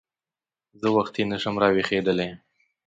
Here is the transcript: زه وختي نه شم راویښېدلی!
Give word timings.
زه 0.81 0.87
وختي 0.97 1.23
نه 1.31 1.37
شم 1.41 1.55
راویښېدلی! 1.61 2.29